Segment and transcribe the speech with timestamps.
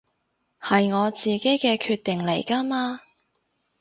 [0.59, 3.01] 係我自己嘅決定嚟㗎嘛